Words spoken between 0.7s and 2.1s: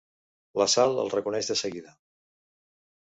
Sal el reconeix de seguida.